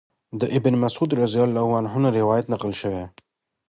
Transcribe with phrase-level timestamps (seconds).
[0.39, 3.03] د ابن مسعود رضی الله عنه نه روايت نقل شوی